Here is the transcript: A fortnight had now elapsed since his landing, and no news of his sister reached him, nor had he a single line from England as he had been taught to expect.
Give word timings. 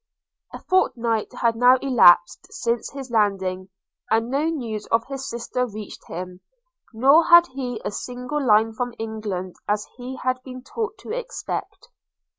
A 0.51 0.57
fortnight 0.57 1.31
had 1.41 1.55
now 1.55 1.75
elapsed 1.77 2.47
since 2.51 2.89
his 2.89 3.11
landing, 3.11 3.69
and 4.09 4.31
no 4.31 4.45
news 4.45 4.87
of 4.87 5.05
his 5.05 5.29
sister 5.29 5.67
reached 5.67 6.07
him, 6.07 6.41
nor 6.91 7.25
had 7.25 7.45
he 7.53 7.79
a 7.85 7.91
single 7.91 8.43
line 8.43 8.73
from 8.73 8.95
England 8.97 9.57
as 9.67 9.85
he 9.97 10.15
had 10.15 10.41
been 10.41 10.63
taught 10.63 10.97
to 11.01 11.11
expect. 11.11 11.89